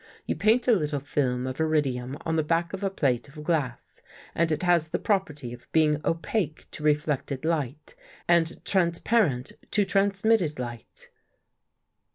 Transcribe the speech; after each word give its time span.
You 0.25 0.35
paint 0.35 0.67
a 0.67 0.71
little 0.71 0.99
film 0.99 1.45
of 1.45 1.57
Irridium 1.59 2.17
on 2.25 2.35
the 2.35 2.41
back 2.41 2.73
of 2.73 2.83
a 2.83 2.89
plate 2.89 3.27
of 3.27 3.43
glass 3.43 4.01
and 4.33 4.51
It 4.51 4.63
has 4.63 4.87
the 4.87 4.97
prop 4.97 5.29
erty 5.29 5.53
of 5.53 5.71
being 5.71 6.01
opaque 6.03 6.65
to 6.71 6.81
reflected 6.81 7.45
light 7.45 7.93
and 8.27 8.47
transpar 8.65 9.29
ent 9.29 9.51
to 9.69 9.85
transmitted 9.85 10.57
light." 10.57 11.09